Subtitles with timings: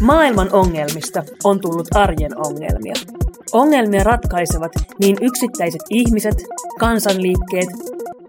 [0.00, 2.94] Maailman ongelmista on tullut arjen ongelmia.
[3.52, 6.44] Ongelmia ratkaisevat niin yksittäiset ihmiset,
[6.78, 7.68] kansanliikkeet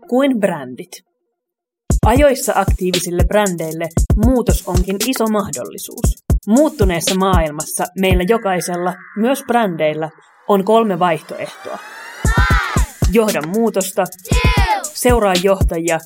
[0.09, 0.91] kuin brändit.
[2.05, 3.88] Ajoissa aktiivisille brändeille
[4.25, 6.23] muutos onkin iso mahdollisuus.
[6.48, 10.09] Muuttuneessa maailmassa meillä jokaisella, myös brändeillä,
[10.48, 11.80] on kolme vaihtoehtoa.
[13.12, 14.04] Johda muutosta,
[14.84, 16.00] seuraa johtajia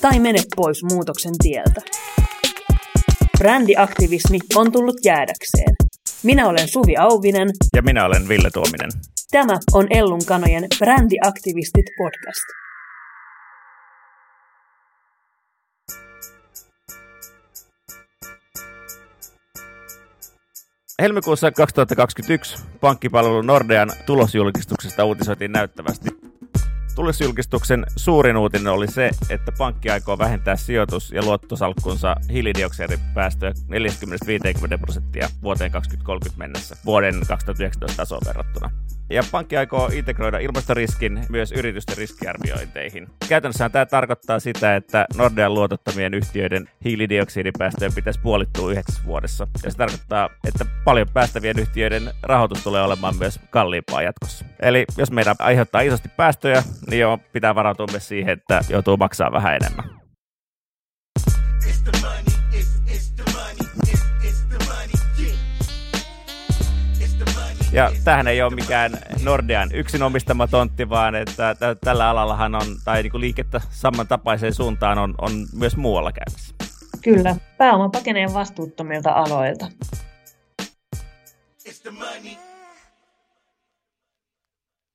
[0.00, 1.80] tai mene pois muutoksen tieltä.
[3.38, 5.74] Brändiaktivismi on tullut jäädäkseen.
[6.22, 7.48] Minä olen Suvi Auvinen.
[7.76, 8.90] Ja minä olen Ville Tuominen.
[9.30, 12.63] Tämä on Ellun kanojen Brändiaktivistit podcast.
[21.02, 26.10] Helmikuussa 2021 pankkipalvelu Nordean tulosjulkistuksesta uutisoitiin näyttävästi.
[26.94, 35.28] Tulosjulkistuksen suurin uutinen oli se, että pankki aikoo vähentää sijoitus- ja luottosalkkunsa hiilidioksidipäästöjä 40-50 prosenttia
[35.42, 38.70] vuoteen 2030 mennessä vuoden 2019 tasoon verrattuna.
[39.10, 43.06] Ja pankki aikoo integroida ilmastoriskin myös yritysten riskiarviointeihin.
[43.28, 49.46] Käytännössä tämä tarkoittaa sitä, että Nordean luotottamien yhtiöiden hiilidioksidipäästöjen pitäisi puolittua yhdeksässä vuodessa.
[49.64, 54.44] Ja se tarkoittaa, että paljon päästävien yhtiöiden rahoitus tulee olemaan myös kalliimpaa jatkossa.
[54.62, 59.32] Eli jos meidän aiheuttaa isosti päästöjä, niin jo pitää varautua myös siihen, että joutuu maksaa
[59.32, 60.03] vähän enemmän.
[67.74, 73.02] Ja tähän ei ole mikään Nordean yksin omistama tontti, vaan että tällä alallahan on, tai
[73.02, 76.54] niin liikettä samantapaiseen suuntaan on, on myös muualla käynnissä.
[77.02, 79.66] Kyllä, pääoma pakenee vastuuttomilta aloilta.
[81.68, 82.53] It's the money.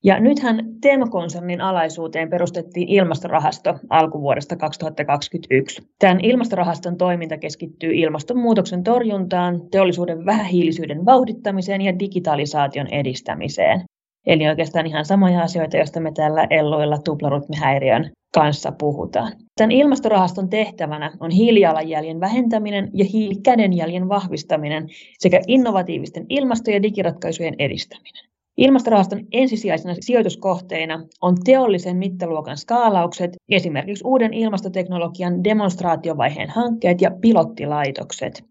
[0.04, 5.82] Ja nythän Teemakonsernin alaisuuteen perustettiin ilmastorahasto alkuvuodesta 2021.
[6.00, 13.82] Tämän ilmastorahaston toiminta keskittyy ilmastonmuutoksen torjuntaan, teollisuuden vähähiilisyyden vauhdittamiseen ja digitalisaation edistämiseen.
[14.26, 19.32] Eli oikeastaan ihan samoja asioita, joista me täällä Elloilla tuplarutmihäiriön kanssa puhutaan.
[19.58, 24.88] Tämän ilmastorahaston tehtävänä on hiilijalanjäljen vähentäminen ja hiilikädenjäljen vahvistaminen
[25.20, 28.30] sekä innovatiivisten ilmasto- ja digiratkaisujen edistäminen.
[28.60, 38.44] Ilmastorahaston ensisijaisena sijoituskohteina on teollisen mittaluokan skaalaukset, esimerkiksi uuden ilmastoteknologian demonstraatiovaiheen hankkeet ja pilottilaitokset.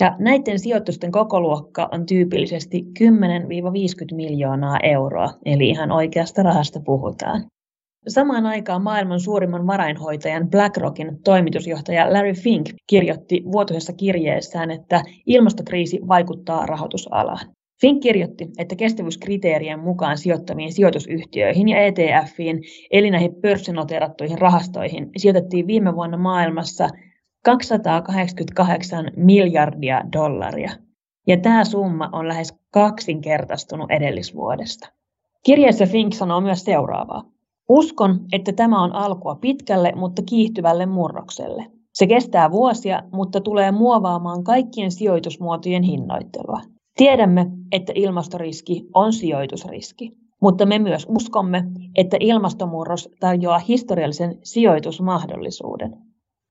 [0.00, 3.04] Ja näiden sijoitusten kokoluokka on tyypillisesti 10-50
[4.14, 7.44] miljoonaa euroa, eli ihan oikeasta rahasta puhutaan.
[8.08, 16.66] Samaan aikaan maailman suurimman varainhoitajan BlackRockin toimitusjohtaja Larry Fink kirjoitti vuotuisessa kirjeessään, että ilmastokriisi vaikuttaa
[16.66, 17.46] rahoitusalaan.
[17.82, 25.94] Fink kirjoitti, että kestävyyskriteerien mukaan sijoittamiin sijoitusyhtiöihin ja ETFiin, eli näihin pörssinoteerattuihin rahastoihin, sijoitettiin viime
[25.94, 26.88] vuonna maailmassa
[27.44, 30.70] 288 miljardia dollaria.
[31.26, 34.88] Ja tämä summa on lähes kaksinkertaistunut edellisvuodesta.
[35.44, 37.24] Kirjeessä Fink sanoo myös seuraavaa.
[37.68, 41.66] Uskon, että tämä on alkua pitkälle, mutta kiihtyvälle murrokselle.
[41.94, 46.60] Se kestää vuosia, mutta tulee muovaamaan kaikkien sijoitusmuotojen hinnoittelua.
[46.96, 51.64] Tiedämme, että ilmastoriski on sijoitusriski, mutta me myös uskomme,
[51.96, 55.96] että ilmastomurros tarjoaa historiallisen sijoitusmahdollisuuden.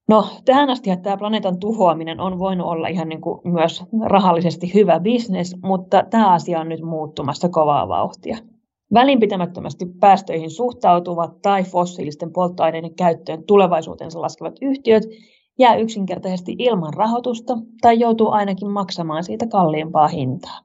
[0.10, 5.00] No, tähän asti tämä planeetan tuhoaminen on voinut olla ihan niin kuin myös rahallisesti hyvä
[5.00, 8.38] bisnes, mutta tämä asia on nyt muuttumassa kovaa vauhtia.
[8.94, 15.04] Välinpitämättömästi päästöihin suhtautuvat tai fossiilisten polttoaineiden käyttöön tulevaisuutensa laskevat yhtiöt
[15.62, 20.60] jää yksinkertaisesti ilman rahoitusta tai joutuu ainakin maksamaan siitä kalliimpaa hintaa.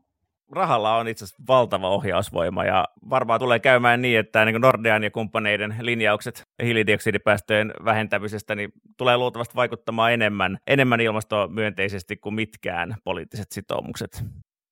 [0.53, 5.11] Rahalla on itse asiassa valtava ohjausvoima ja varmaan tulee käymään niin, että niin Nordean ja
[5.11, 14.25] kumppaneiden linjaukset hiilidioksidipäästöjen vähentämisestä niin tulee luultavasti vaikuttamaan enemmän, enemmän ilmastomyönteisesti kuin mitkään poliittiset sitoumukset.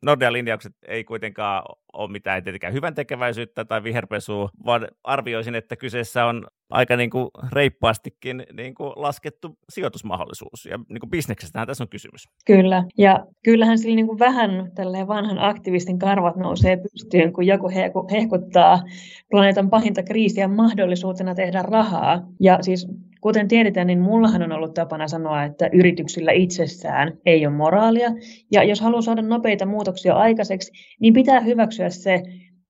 [0.04, 6.24] Nordean linjaukset ei kuitenkaan ole mitään tietenkään hyvän tekeväisyyttä tai viherpesua, vaan arvioisin, että kyseessä
[6.24, 10.66] on aika niin kuin reippaastikin niin kuin laskettu sijoitusmahdollisuus.
[10.70, 12.28] Ja niin kuin bisneksestähän tässä on kysymys.
[12.46, 14.50] Kyllä, ja kyllähän sillä niin kuin vähän
[15.06, 17.70] vanhan aktivistin karvat nousee pystyyn, kun joku
[18.10, 18.82] hehkuttaa
[19.30, 22.22] planeetan pahinta kriisiä mahdollisuutena tehdä rahaa.
[22.40, 22.86] Ja siis
[23.24, 28.10] Kuten tiedetään, niin mullahan on ollut tapana sanoa, että yrityksillä itsessään ei ole moraalia.
[28.52, 32.22] Ja jos haluaa saada nopeita muutoksia aikaiseksi, niin pitää hyväksyä se,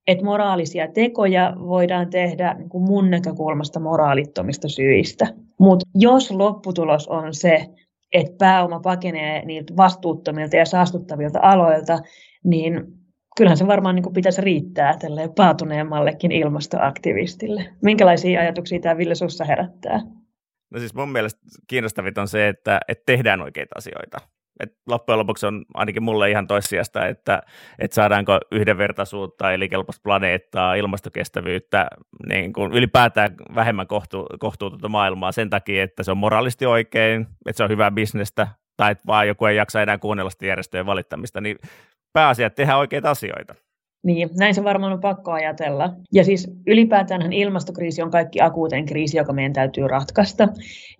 [0.06, 5.26] että moraalisia tekoja voidaan tehdä niin kuin mun näkökulmasta moraalittomista syistä.
[5.60, 7.66] Mutta jos lopputulos on se,
[8.12, 11.98] että pääoma pakenee niiltä vastuuttomilta ja saastuttavilta aloilta,
[12.44, 12.84] niin
[13.36, 17.64] kyllähän se varmaan niin pitäisi riittää tälle paatuneemmallekin ilmastoaktivistille.
[17.82, 20.00] Minkälaisia ajatuksia tämä Ville Sussa herättää?
[20.74, 24.18] No siis mun mielestä kiinnostavit on se, että, että tehdään oikeita asioita.
[24.60, 27.42] Et loppujen lopuksi on ainakin mulle ihan toissijasta, että,
[27.78, 31.86] että saadaanko yhdenvertaisuutta, eli kelpoista planeettaa, ilmastokestävyyttä,
[32.28, 37.56] niin kuin ylipäätään vähemmän kohtu, kohtuutonta maailmaa sen takia, että se on moraalisti oikein, että
[37.56, 41.40] se on hyvää bisnestä, tai että vaan joku ei jaksa enää kuunnella sitä järjestöjen valittamista,
[41.40, 41.58] niin
[42.12, 43.54] pääasia, että tehdään oikeita asioita.
[44.04, 45.90] Niin, näin se varmaan on pakko ajatella.
[46.12, 50.48] Ja siis ylipäätään ilmastokriisi on kaikki akuuteen kriisi, joka meidän täytyy ratkaista.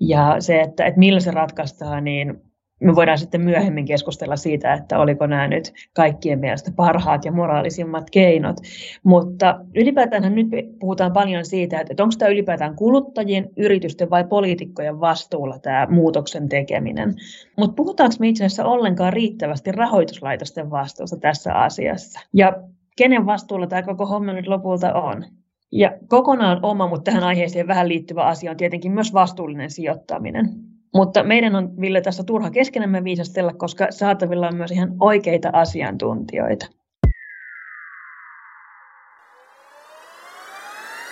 [0.01, 2.43] Ja se, että, että millä se ratkaistaan, niin
[2.81, 8.11] me voidaan sitten myöhemmin keskustella siitä, että oliko nämä nyt kaikkien mielestä parhaat ja moraalisimmat
[8.11, 8.56] keinot.
[9.03, 10.47] Mutta ylipäätään nyt
[10.81, 17.15] puhutaan paljon siitä, että onko tämä ylipäätään kuluttajien, yritysten vai poliitikkojen vastuulla tämä muutoksen tekeminen.
[17.56, 22.21] Mutta puhutaanko me itse asiassa ollenkaan riittävästi rahoituslaitosten vastuusta tässä asiassa?
[22.33, 22.53] Ja
[22.96, 25.25] kenen vastuulla tämä koko homma nyt lopulta on?
[25.73, 30.49] Ja kokonaan oma, mutta tähän aiheeseen vähän liittyvä asia on tietenkin myös vastuullinen sijoittaminen.
[30.94, 36.67] Mutta meidän on, Ville, tässä turha keskenämme viisastella, koska saatavilla on myös ihan oikeita asiantuntijoita.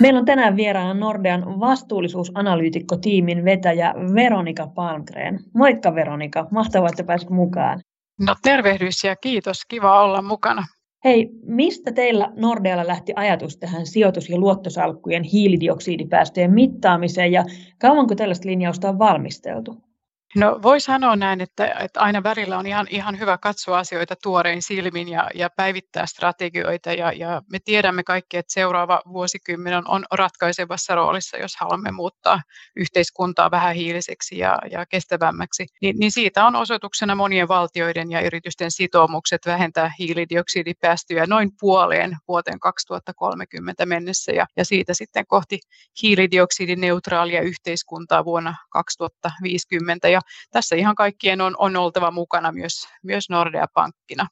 [0.00, 5.40] Meillä on tänään vieraana Nordean vastuullisuusanalyytikko-tiimin vetäjä Veronika Palmgren.
[5.54, 7.80] Moikka Veronika, mahtavaa, että pääsit mukaan.
[8.20, 10.62] No tervehdys ja kiitos, kiva olla mukana.
[11.04, 17.44] Hei, mistä teillä Nordealla lähti ajatus tähän sijoitus- ja luottosalkkujen hiilidioksidipäästöjen mittaamiseen ja
[17.78, 19.91] kauanko tällaista linjausta on valmisteltu?
[20.36, 24.62] No voi sanoa näin, että, että aina välillä on ihan, ihan hyvä katsoa asioita tuorein
[24.62, 30.04] silmin ja, ja päivittää strategioita ja, ja me tiedämme kaikki, että seuraava vuosikymmen on, on
[30.12, 32.42] ratkaisevassa roolissa, jos haluamme muuttaa
[32.76, 35.66] yhteiskuntaa vähän hiiliseksi ja, ja kestävämmäksi.
[35.82, 42.60] Ni, niin siitä on osoituksena monien valtioiden ja yritysten sitoumukset vähentää hiilidioksidipäästöjä noin puoleen vuoteen
[42.60, 45.60] 2030 mennessä ja, ja siitä sitten kohti
[46.02, 50.08] hiilidioksidineutraalia yhteiskuntaa vuonna 2050.
[50.08, 52.72] Ja tässä ihan kaikkien on, on oltava mukana myös,
[53.02, 54.26] myös Nordea-pankkina.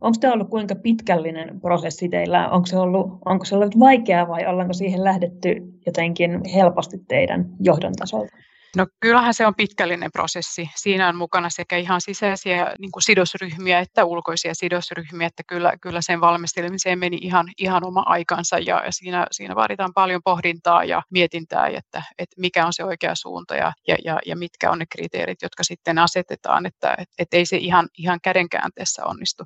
[0.00, 2.48] Onko tämä ollut kuinka pitkällinen prosessi teillä?
[2.48, 5.56] Onko se ollut, onko se ollut vaikeaa vai ollaanko siihen lähdetty
[5.86, 8.36] jotenkin helposti teidän johdon tasolta?
[8.76, 10.70] No kyllähän se on pitkällinen prosessi.
[10.76, 16.00] Siinä on mukana sekä ihan sisäisiä niin kuin sidosryhmiä että ulkoisia sidosryhmiä, että kyllä, kyllä
[16.02, 21.02] sen valmistelemiseen meni ihan, ihan oma aikansa ja, ja siinä, siinä vaaditaan paljon pohdintaa ja
[21.10, 24.86] mietintää, että, että mikä on se oikea suunta ja, ja, ja, ja mitkä on ne
[24.92, 29.44] kriteerit, jotka sitten asetetaan, että et, et ei se ihan, ihan kädenkäänteessä onnistu.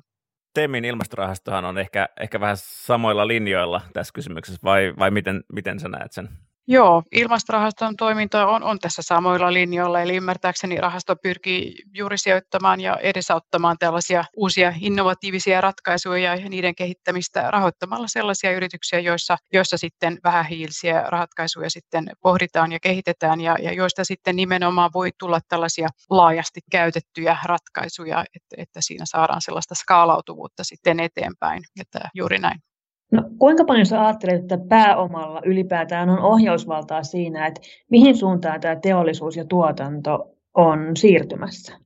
[0.53, 5.87] Temin ilmastorahastohan on ehkä, ehkä vähän samoilla linjoilla tässä kysymyksessä, vai, vai miten, miten sä
[5.87, 6.29] näet sen?
[6.67, 12.97] Joo, ilmastorahaston toiminta on, on tässä samoilla linjoilla, eli ymmärtääkseni rahasto pyrkii juuri sijoittamaan ja
[12.97, 21.01] edesauttamaan tällaisia uusia innovatiivisia ratkaisuja ja niiden kehittämistä rahoittamalla sellaisia yrityksiä, joissa, joissa sitten vähähiilisiä
[21.07, 27.37] ratkaisuja sitten pohditaan ja kehitetään ja, ja joista sitten nimenomaan voi tulla tällaisia laajasti käytettyjä
[27.45, 32.74] ratkaisuja, että, että siinä saadaan sellaista skaalautuvuutta sitten eteenpäin, että juuri näin.
[33.15, 38.75] No, kuinka paljon sä ajattelet, että pääomalla ylipäätään on ohjausvaltaa siinä, että mihin suuntaan tämä
[38.75, 41.77] teollisuus ja tuotanto on siirtymässä?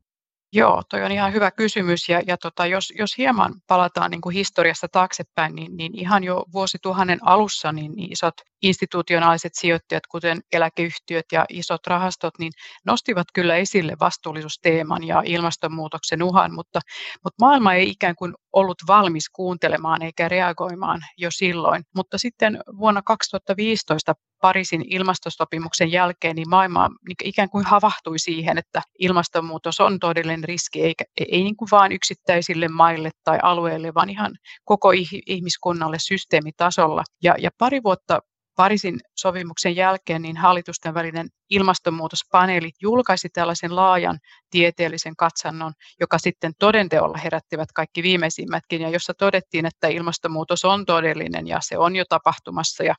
[0.54, 4.34] Joo, toi on ihan hyvä kysymys ja, ja tota, jos, jos hieman palataan niin kuin
[4.34, 11.26] historiassa taaksepäin, niin, niin ihan jo vuosituhannen alussa niin, niin isot institutionaaliset sijoittajat, kuten eläkeyhtiöt
[11.32, 12.52] ja isot rahastot, niin
[12.86, 16.80] nostivat kyllä esille vastuullisuusteeman ja ilmastonmuutoksen uhan, mutta,
[17.24, 21.84] mutta maailma ei ikään kuin ollut valmis kuuntelemaan eikä reagoimaan jo silloin.
[21.96, 28.82] Mutta sitten vuonna 2015 Pariisin ilmastosopimuksen jälkeen niin maailma niin ikään kuin havahtui siihen, että
[29.00, 34.32] ilmastonmuutos on todellinen riski, eikä, ei niin kuin vain yksittäisille maille tai alueille, vaan ihan
[34.66, 34.92] koko
[35.28, 37.04] ihmiskunnalle systeemitasolla.
[37.24, 38.20] Ja, ja pari vuotta
[38.60, 47.18] Pariisin sopimuksen jälkeen niin hallitusten välinen ilmastonmuutospaneeli julkaisi tällaisen laajan tieteellisen katsannon, joka sitten todenteolla
[47.18, 52.84] herättivät kaikki viimeisimmätkin, ja jossa todettiin, että ilmastonmuutos on todellinen ja se on jo tapahtumassa,
[52.84, 52.96] ja,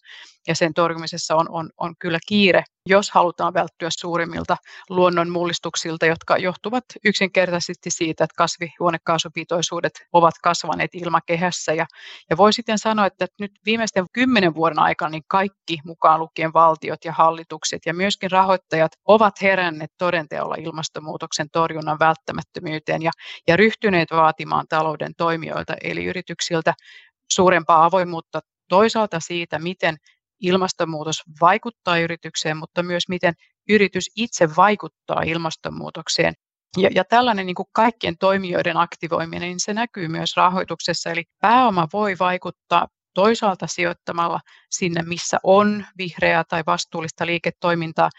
[0.49, 4.57] ja sen torjumisessa on, on, on kyllä kiire, jos halutaan välttyä suurimmilta
[4.89, 11.73] luonnon mullistuksilta, jotka johtuvat yksinkertaisesti siitä, että kasvihuonekaasupitoisuudet ovat kasvaneet ilmakehässä.
[11.73, 11.87] Ja,
[12.31, 17.05] ja voi sitten sanoa, että nyt viimeisten kymmenen vuoden aikana niin kaikki mukaan lukien valtiot
[17.05, 23.11] ja hallitukset ja myöskin rahoittajat ovat heränneet todenteolla ilmastonmuutoksen torjunnan välttämättömyyteen ja,
[23.49, 26.75] ja ryhtyneet vaatimaan talouden toimijoilta eli yrityksiltä
[27.31, 29.97] suurempaa avoimuutta toisaalta siitä, miten
[30.41, 33.35] ilmastonmuutos vaikuttaa yritykseen, mutta myös miten
[33.69, 36.35] yritys itse vaikuttaa ilmastonmuutokseen
[36.77, 41.11] Ja, ja tällainen niin kuin kaikkien toimijoiden aktivoiminen, niin se näkyy myös rahoituksessa.
[41.11, 44.41] Eli pääoma voi vaikuttaa toisaalta sijoittamalla
[44.71, 48.11] sinne, missä on vihreää tai vastuullista liiketoimintaa,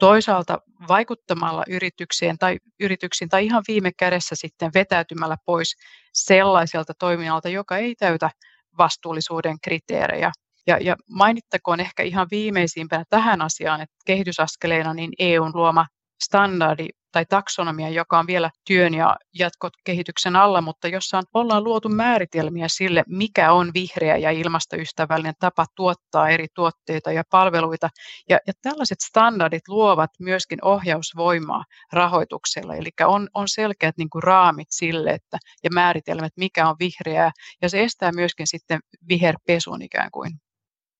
[0.00, 5.76] toisaalta vaikuttamalla yrityksiin tai, yrityksiin tai ihan viime kädessä sitten vetäytymällä pois
[6.12, 8.30] sellaiselta toiminnalta, joka ei täytä
[8.78, 10.32] vastuullisuuden kriteerejä.
[10.66, 15.86] Ja, ja mainittakoon ehkä ihan viimeisimpänä tähän asiaan, että kehitysaskeleena niin EUn luoma
[16.24, 21.88] standardi tai taksonomia, joka on vielä työn ja jatkokehityksen alla, mutta jossa on, ollaan luotu
[21.88, 27.88] määritelmiä sille, mikä on vihreä ja ilmastoystävällinen tapa tuottaa eri tuotteita ja palveluita.
[28.28, 34.68] Ja, ja tällaiset standardit luovat myöskin ohjausvoimaa rahoituksella, eli on, on selkeät niin kuin raamit
[34.70, 37.30] sille että, ja määritelmät, mikä on vihreää,
[37.62, 40.45] ja se estää myöskin sitten viherpesun ikään kuin.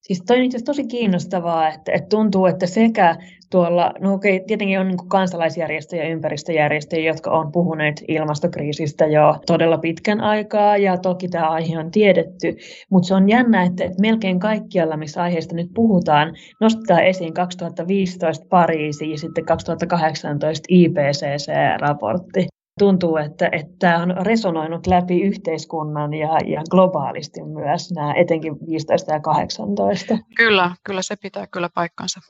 [0.06, 3.16] Siis toi on itse tosi kiinnostavaa, että, että tuntuu, että sekä
[3.50, 9.78] tuolla, no okei, tietenkin on niin kansalaisjärjestöjä ja ympäristöjärjestöjä, jotka on puhuneet ilmastokriisistä jo todella
[9.78, 12.56] pitkän aikaa, ja toki tämä aihe on tiedetty,
[12.90, 18.46] mutta se on jännä, että, että melkein kaikkialla, missä aiheesta nyt puhutaan, nostetaan esiin 2015
[18.50, 22.46] Pariisi ja sitten 2018 IPCC-raportti
[22.78, 29.12] tuntuu, että, että tämä on resonoinut läpi yhteiskunnan ja, ja globaalisti myös nämä etenkin 15
[29.12, 30.18] ja 18.
[30.36, 32.20] Kyllä, kyllä se pitää kyllä paikkansa.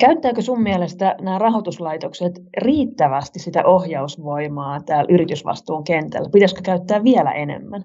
[0.00, 6.28] Käyttääkö sun mielestä nämä rahoituslaitokset riittävästi sitä ohjausvoimaa täällä yritysvastuun kentällä?
[6.32, 7.84] Pitäisikö käyttää vielä enemmän?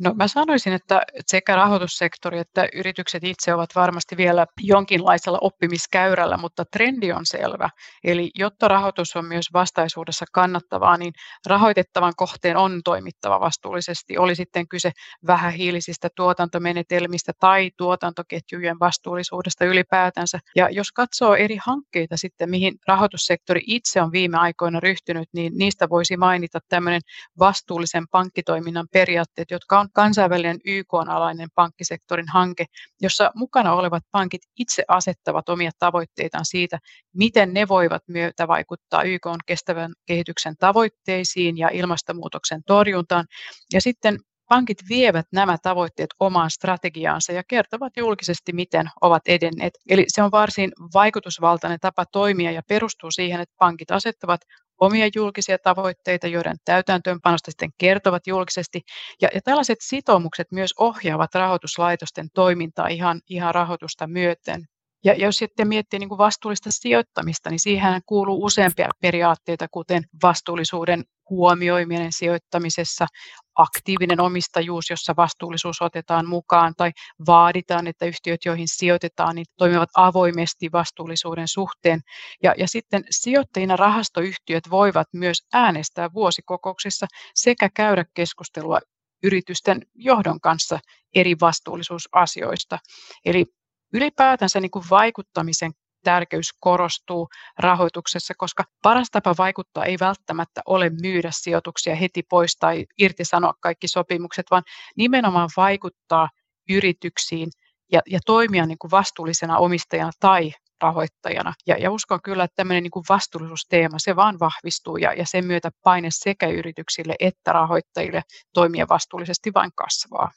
[0.00, 6.64] No mä sanoisin, että sekä rahoitussektori että yritykset itse ovat varmasti vielä jonkinlaisella oppimiskäyrällä, mutta
[6.64, 7.68] trendi on selvä.
[8.04, 11.12] Eli jotta rahoitus on myös vastaisuudessa kannattavaa, niin
[11.46, 14.18] rahoitettavan kohteen on toimittava vastuullisesti.
[14.18, 14.90] Oli sitten kyse
[15.26, 20.38] vähähiilisistä tuotantomenetelmistä tai tuotantoketjujen vastuullisuudesta ylipäätänsä.
[20.56, 25.88] Ja jos katsoo eri hankkeita sitten, mihin rahoitussektori itse on viime aikoina ryhtynyt, niin niistä
[25.88, 27.00] voisi mainita tämmöinen
[27.38, 32.64] vastuullisen pankkitoiminnan periaatteet, jotka on kansainvälinen YK-alainen pankkisektorin hanke,
[33.00, 36.78] jossa mukana olevat pankit itse asettavat omia tavoitteitaan siitä,
[37.14, 43.26] miten ne voivat myötä vaikuttaa YK kestävän kehityksen tavoitteisiin ja ilmastonmuutoksen torjuntaan.
[43.72, 49.74] Ja sitten pankit vievät nämä tavoitteet omaan strategiaansa ja kertovat julkisesti, miten ovat edenneet.
[49.88, 54.40] Eli se on varsin vaikutusvaltainen tapa toimia ja perustuu siihen, että pankit asettavat
[54.80, 58.80] omia julkisia tavoitteita, joiden täytäntöönpanosta sitten kertovat julkisesti.
[59.22, 64.64] Ja, ja tällaiset sitoumukset myös ohjaavat rahoituslaitosten toimintaa ihan, ihan rahoitusta myöten.
[65.04, 71.04] Ja jos sitten miettii niin kuin vastuullista sijoittamista, niin siihen kuuluu useampia periaatteita, kuten vastuullisuuden
[71.30, 73.06] huomioiminen sijoittamisessa,
[73.54, 76.90] aktiivinen omistajuus, jossa vastuullisuus otetaan mukaan, tai
[77.26, 82.00] vaaditaan, että yhtiöt, joihin sijoitetaan, niin toimivat avoimesti vastuullisuuden suhteen.
[82.42, 88.78] Ja, ja sitten sijoittajina rahastoyhtiöt voivat myös äänestää vuosikokouksissa sekä käydä keskustelua
[89.22, 90.78] yritysten johdon kanssa
[91.14, 92.78] eri vastuullisuusasioista.
[93.24, 93.46] Eli
[93.94, 95.72] ylipäätänsä niin kuin vaikuttamisen
[96.04, 102.86] tärkeys korostuu rahoituksessa, koska paras tapa vaikuttaa ei välttämättä ole myydä sijoituksia heti pois tai
[102.98, 104.62] irtisanoa kaikki sopimukset, vaan
[104.96, 106.28] nimenomaan vaikuttaa
[106.68, 107.48] yrityksiin
[107.92, 111.52] ja, ja toimia niin kuin vastuullisena omistajana tai rahoittajana.
[111.66, 115.46] Ja, ja uskon kyllä, että tämmöinen niin kuin vastuullisuusteema, se vaan vahvistuu ja, ja sen
[115.46, 118.22] myötä paine sekä yrityksille että rahoittajille
[118.54, 120.30] toimia vastuullisesti vain kasvaa.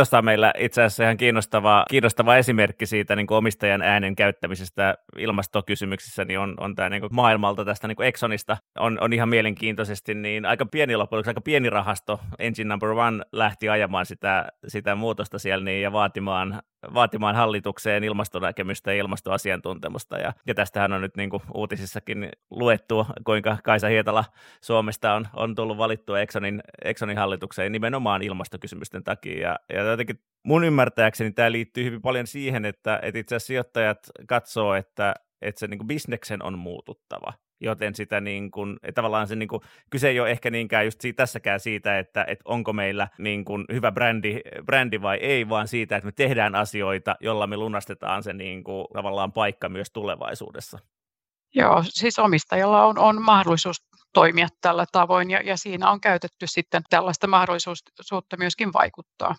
[0.00, 6.24] Tuosta on meillä itse asiassa ihan kiinnostava, kiinnostava esimerkki siitä niin omistajan äänen käyttämisestä ilmastokysymyksissä,
[6.24, 8.56] niin on, on tämä niin maailmalta tästä niin Exxonista.
[8.78, 13.68] On, on ihan mielenkiintoisesti, niin aika pieni loppujen aika pieni rahasto, Engine Number One, lähti
[13.68, 16.62] ajamaan sitä, sitä muutosta siellä niin, ja vaatimaan
[16.94, 20.18] vaatimaan hallitukseen ilmastonäkemystä ja ilmastoasiantuntemusta.
[20.18, 24.24] Ja, ja tästähän on nyt niin kuin uutisissakin luettu, kuinka Kaisa Hietala
[24.60, 29.40] Suomesta on, on tullut valittua Exxonin, Exxonin hallitukseen nimenomaan ilmastokysymysten takia.
[29.40, 33.98] Ja, ja jotenkin mun ymmärtääkseni tämä liittyy hyvin paljon siihen, että, että itse asiassa sijoittajat
[34.26, 39.36] katsoo, että, että se niin kuin bisneksen on muututtava joten sitä niin kuin, tavallaan se
[39.36, 43.08] niin kuin, kyse ei ole ehkä niinkään just siitä, tässäkään siitä, että, että onko meillä
[43.18, 47.56] niin kuin hyvä brändi, brändi vai ei, vaan siitä, että me tehdään asioita, jolla me
[47.56, 50.78] lunastetaan se niin kuin, tavallaan paikka myös tulevaisuudessa.
[51.54, 53.76] Joo, siis omistajalla on, on mahdollisuus
[54.14, 59.34] toimia tällä tavoin ja, ja siinä on käytetty sitten tällaista mahdollisuutta myöskin vaikuttaa.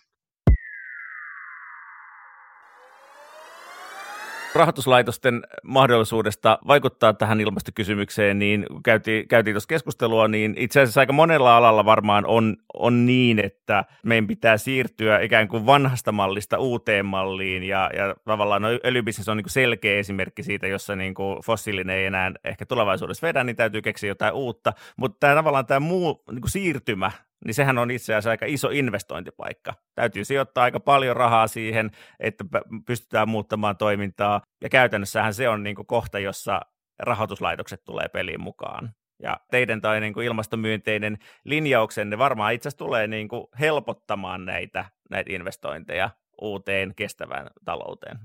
[4.54, 11.12] Rahoituslaitosten mahdollisuudesta vaikuttaa tähän ilmastokysymykseen, niin kun käytiin, käytiin tuossa keskustelua, niin itse asiassa aika
[11.12, 17.06] monella alalla varmaan on, on niin, että meidän pitää siirtyä ikään kuin vanhasta mallista uuteen
[17.06, 21.96] malliin, ja, ja tavallaan no, öljybisnes on niin selkeä esimerkki siitä, jossa niin kuin fossiilinen
[21.96, 26.22] ei enää ehkä tulevaisuudessa vedä, niin täytyy keksiä jotain uutta, mutta tämä tavallaan tämä muu
[26.32, 27.10] niin siirtymä
[27.44, 29.74] niin sehän on itse asiassa aika iso investointipaikka.
[29.94, 32.44] Täytyy sijoittaa aika paljon rahaa siihen, että
[32.86, 36.60] pystytään muuttamaan toimintaa, ja käytännössähän se on niin kuin kohta, jossa
[36.98, 38.94] rahoituslaitokset tulee peliin mukaan.
[39.22, 44.84] Ja teidän tai niin kuin ilmastomyönteinen linjauksenne varmaan itse asiassa tulee niin kuin helpottamaan näitä,
[45.10, 48.18] näitä investointeja uuteen kestävään talouteen.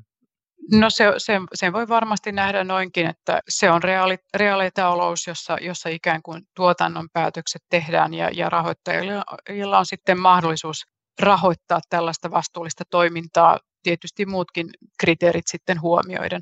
[0.71, 5.89] No se, se, sen voi varmasti nähdä noinkin, että se on reaali, reaalitalous, jossa, jossa
[5.89, 10.83] ikään kuin tuotannon päätökset tehdään ja, ja rahoittajilla on sitten mahdollisuus
[11.21, 14.69] rahoittaa tällaista vastuullista toimintaa, tietysti muutkin
[14.99, 16.41] kriteerit sitten huomioiden.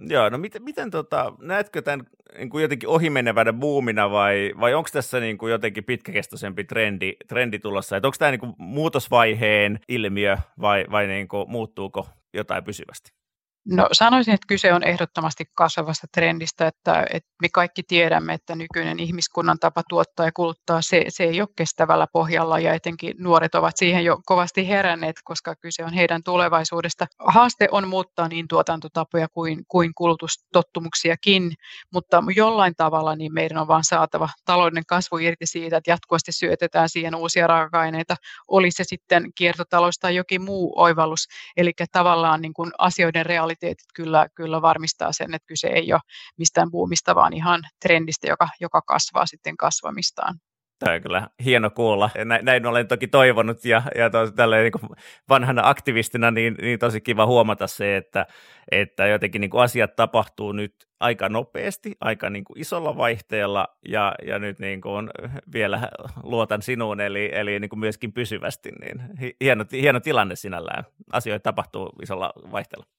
[0.00, 2.06] Joo, no miten, miten tota, näetkö tämän
[2.38, 7.58] niin kuin jotenkin ohimenevänä buumina vai, vai onko tässä niin kuin jotenkin pitkäkestoisempi trendi, trendi
[7.58, 7.96] tulossa?
[7.96, 13.23] Onko tämä niin kuin muutosvaiheen ilmiö vai, vai niin kuin muuttuuko jotain pysyvästi?
[13.66, 19.00] No sanoisin, että kyse on ehdottomasti kasvavasta trendistä, että, että me kaikki tiedämme, että nykyinen
[19.00, 23.76] ihmiskunnan tapa tuottaa ja kuluttaa, se, se ei ole kestävällä pohjalla ja etenkin nuoret ovat
[23.76, 27.06] siihen jo kovasti heränneet, koska kyse on heidän tulevaisuudesta.
[27.18, 31.54] Haaste on muuttaa niin tuotantotapoja kuin, kuin kulutustottumuksiakin,
[31.92, 36.88] mutta jollain tavalla niin meidän on vaan saatava talouden kasvu irti siitä, että jatkuvasti syötetään
[36.88, 38.16] siihen uusia raaka-aineita,
[38.48, 43.88] oli se sitten kiertotalous tai jokin muu oivallus, eli tavallaan niin kuin asioiden reaali realiteetit
[43.94, 46.00] kyllä, kyllä varmistaa sen, että kyse ei ole
[46.38, 50.34] mistään buumista, vaan ihan trendistä, joka, joka kasvaa sitten kasvamistaan.
[50.78, 52.10] Tämä on kyllä hieno kuulla.
[52.42, 54.96] Näin, olen toki toivonut ja, ja tos, niin
[55.28, 58.26] vanhana aktivistina niin, niin tosi kiva huomata se, että,
[58.70, 64.14] että jotenkin niin kuin asiat tapahtuu nyt aika nopeasti, aika niin kuin isolla vaihteella ja,
[64.26, 65.10] ja nyt niin kuin
[65.52, 65.88] vielä
[66.22, 68.72] luotan sinuun, eli, eli niin kuin myöskin pysyvästi.
[68.80, 69.00] Niin
[69.40, 70.84] hieno, hieno tilanne sinällään.
[71.12, 72.93] Asioita tapahtuu isolla vaihteella.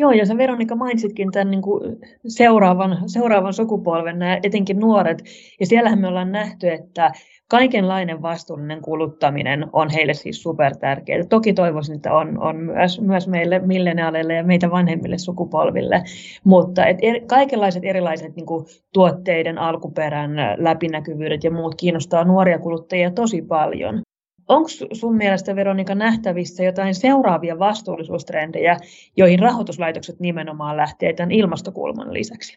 [0.00, 5.18] Joo, ja sä Veronika mainitsitkin tämän niin kuin seuraavan, seuraavan sukupolven, nämä etenkin nuoret,
[5.60, 7.10] ja siellähän me ollaan nähty, että
[7.48, 11.24] kaikenlainen vastuullinen kuluttaminen on heille siis super tärkeää.
[11.24, 16.02] Toki toivoisin, että on, on myös, myös meille milleniaaleille ja meitä vanhemmille sukupolville,
[16.44, 23.10] mutta et er, kaikenlaiset erilaiset niin kuin, tuotteiden alkuperän läpinäkyvyydet ja muut kiinnostaa nuoria kuluttajia
[23.10, 24.02] tosi paljon.
[24.48, 28.76] Onko sun mielestä, Veronika, nähtävissä jotain seuraavia vastuullisuustrendejä,
[29.16, 32.56] joihin rahoituslaitokset nimenomaan lähtee tämän ilmastokulman lisäksi?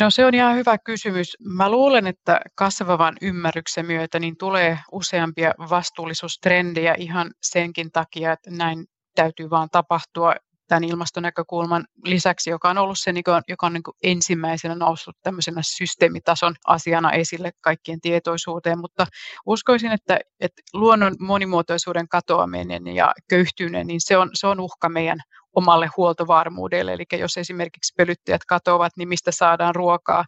[0.00, 1.36] No se on ihan hyvä kysymys.
[1.56, 8.86] Mä luulen, että kasvavan ymmärryksen myötä niin tulee useampia vastuullisuustrendejä ihan senkin takia, että näin
[9.14, 10.34] täytyy vaan tapahtua
[10.68, 13.12] tämän ilmastonäkökulman lisäksi, joka on ollut se,
[13.48, 19.06] joka on niin ensimmäisenä noussut tämmöisenä systeemitason asiana esille kaikkien tietoisuuteen, mutta
[19.46, 25.18] uskoisin, että, että luonnon monimuotoisuuden katoaminen ja köyhtyminen, niin se on, se on uhka meidän
[25.56, 26.92] omalle huoltovarmuudelle.
[26.92, 30.24] Eli jos esimerkiksi pölyttäjät katoavat, niin mistä saadaan ruokaa.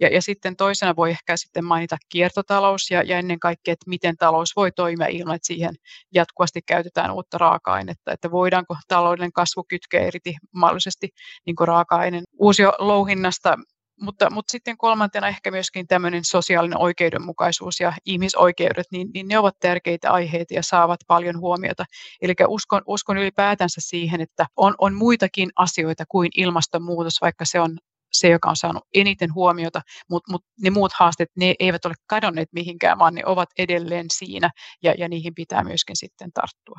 [0.00, 4.16] Ja, ja sitten toisena voi ehkä sitten mainita kiertotalous ja, ja ennen kaikkea, että miten
[4.16, 5.74] talous voi toimia ilman, että siihen
[6.14, 8.12] jatkuvasti käytetään uutta raaka-ainetta.
[8.12, 11.08] Että voidaanko talouden kasvu kytkeä eriti mahdollisesti
[11.46, 13.58] niin raaka-aineen uusio louhinnasta
[14.00, 19.54] mutta, mutta sitten kolmantena ehkä myöskin tämmöinen sosiaalinen oikeudenmukaisuus ja ihmisoikeudet, niin, niin ne ovat
[19.60, 21.84] tärkeitä aiheita ja saavat paljon huomiota.
[22.22, 27.78] Eli uskon, uskon ylipäätänsä siihen, että on, on muitakin asioita kuin ilmastonmuutos, vaikka se on
[28.12, 29.80] se, joka on saanut eniten huomiota,
[30.10, 34.50] mutta mut ne muut haasteet, ne eivät ole kadonneet mihinkään, vaan ne ovat edelleen siinä
[34.82, 36.78] ja, ja niihin pitää myöskin sitten tarttua.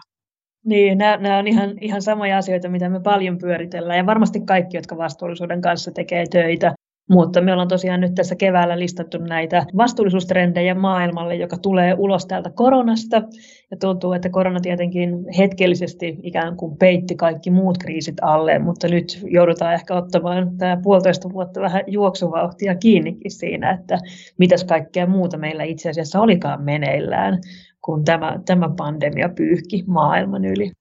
[0.65, 4.77] Niin, nämä, nämä on ihan, ihan samoja asioita, mitä me paljon pyöritellään ja varmasti kaikki,
[4.77, 6.73] jotka vastuullisuuden kanssa tekee töitä,
[7.10, 12.50] mutta me ollaan tosiaan nyt tässä keväällä listattu näitä vastuullisuustrendejä maailmalle, joka tulee ulos täältä
[12.50, 13.22] koronasta.
[13.72, 19.20] Ja tuntuu, että korona tietenkin hetkellisesti ikään kuin peitti kaikki muut kriisit alle, mutta nyt
[19.24, 23.98] joudutaan ehkä ottamaan tämä puolitoista vuotta vähän juoksuvauhtia kiinnikin siinä, että
[24.38, 27.39] mitäs kaikkea muuta meillä itse asiassa olikaan meneillään,
[27.82, 30.72] kun tämä, tämä pandemia pyyhki maailman yli.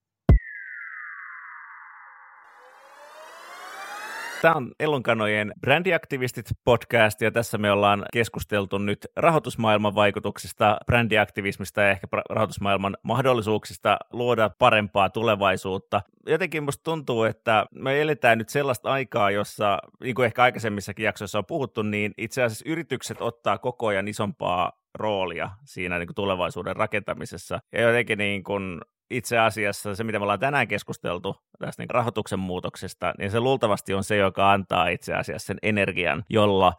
[4.46, 11.90] Tämä on Elonkanojen brändiaktivistit podcast ja tässä me ollaan keskusteltu nyt rahoitusmaailman vaikutuksista, brändiaktivismista ja
[11.90, 16.02] ehkä rahoitusmaailman mahdollisuuksista luoda parempaa tulevaisuutta.
[16.26, 21.38] Jotenkin musta tuntuu, että me eletään nyt sellaista aikaa, jossa, niin kuin ehkä aikaisemmissakin jaksoissa
[21.38, 26.76] on puhuttu, niin itse asiassa yritykset ottaa koko ajan isompaa roolia siinä niin kuin tulevaisuuden
[26.76, 27.58] rakentamisessa.
[27.72, 28.80] Ja jotenkin niin kuin
[29.10, 33.94] itse asiassa se, mitä me ollaan tänään keskusteltu tästä niin rahoituksen muutoksesta, niin se luultavasti
[33.94, 36.72] on se, joka antaa itse asiassa sen energian, jolla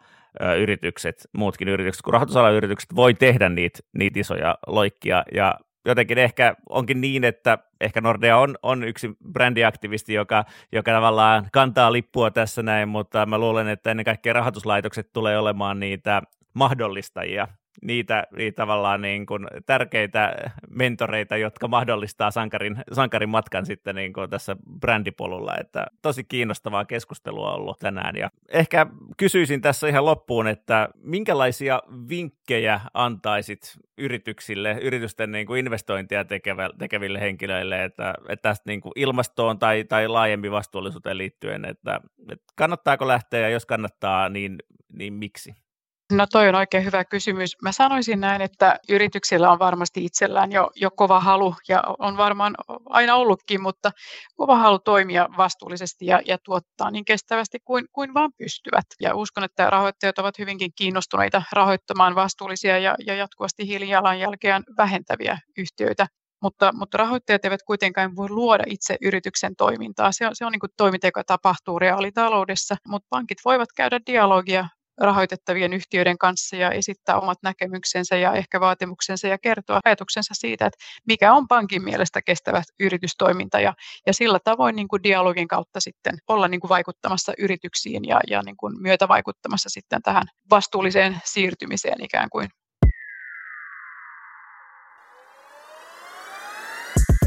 [0.58, 5.24] yritykset, muutkin yritykset kuin rahoitusalan yritykset voi tehdä niitä, niitä isoja loikkia.
[5.34, 11.48] Ja jotenkin ehkä onkin niin, että ehkä Nordea on, on yksi brändiaktivisti, joka, joka tavallaan
[11.52, 16.22] kantaa lippua tässä näin, mutta mä luulen, että ennen kaikkea rahoituslaitokset tulee olemaan niitä
[16.54, 17.48] mahdollistajia
[17.82, 20.34] niitä, niitä tavallaan niin kuin tärkeitä
[20.70, 25.56] mentoreita, jotka mahdollistaa sankarin, sankarin matkan sitten niin kuin tässä brändipolulla.
[25.60, 28.16] Että tosi kiinnostavaa keskustelua ollut tänään.
[28.16, 28.86] Ja ehkä
[29.16, 37.20] kysyisin tässä ihan loppuun, että minkälaisia vinkkejä antaisit yrityksille, yritysten niin kuin investointia tekevä, tekeville
[37.20, 42.00] henkilöille, että, että tästä niin kuin ilmastoon tai, tai laajemmin vastuullisuuteen liittyen, että,
[42.32, 44.58] että kannattaako lähteä ja jos kannattaa, niin,
[44.92, 45.67] niin miksi?
[46.12, 47.56] No toi on oikein hyvä kysymys.
[47.62, 52.54] Mä sanoisin näin, että yrityksillä on varmasti itsellään jo, jo kova halu ja on varmaan
[52.86, 53.90] aina ollutkin, mutta
[54.36, 58.86] kova halu toimia vastuullisesti ja, ja tuottaa niin kestävästi kuin, kuin vaan pystyvät.
[59.00, 66.06] Ja uskon, että rahoittajat ovat hyvinkin kiinnostuneita rahoittamaan vastuullisia ja, ja jatkuvasti hiilijalanjälkeään vähentäviä yhtiöitä.
[66.42, 70.12] Mutta, mutta rahoittajat eivät kuitenkaan voi luoda itse yrityksen toimintaa.
[70.12, 74.68] Se on, se on niin toiminta, joka tapahtuu reaalitaloudessa, mutta pankit voivat käydä dialogia
[75.00, 80.78] rahoitettavien yhtiöiden kanssa ja esittää omat näkemyksensä ja ehkä vaatimuksensa ja kertoa ajatuksensa siitä, että
[81.06, 83.74] mikä on pankin mielestä kestävä yritystoiminta ja,
[84.06, 88.42] ja sillä tavoin niin kuin dialogin kautta sitten olla niin kuin vaikuttamassa yrityksiin ja, ja
[88.42, 92.48] niin kuin myötä vaikuttamassa sitten tähän vastuulliseen siirtymiseen ikään kuin.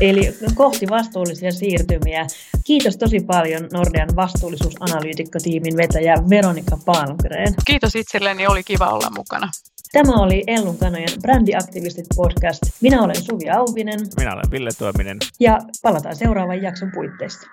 [0.02, 2.28] Eli kohti vastuullisia siirtymiä.
[2.64, 7.54] Kiitos tosi paljon Nordean vastuullisuusanalyytikkotiimin vetäjä Veronika Palmgren.
[7.66, 9.50] Kiitos itselleni, oli kiva olla mukana.
[9.92, 12.62] Tämä oli Ellun kanojen Brändiaktivistit podcast.
[12.82, 14.00] Minä olen Suvi Auvinen.
[14.18, 15.18] Minä olen Ville Tuominen.
[15.40, 17.48] Ja palataan seuraavan jakson puitteissa.